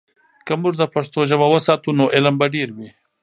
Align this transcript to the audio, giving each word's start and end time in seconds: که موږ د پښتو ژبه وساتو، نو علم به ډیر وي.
که 0.45 0.53
موږ 0.61 0.73
د 0.77 0.83
پښتو 0.93 1.19
ژبه 1.29 1.47
وساتو، 1.49 1.89
نو 1.97 2.03
علم 2.15 2.35
به 2.39 2.47
ډیر 2.55 2.69
وي. 2.77 2.89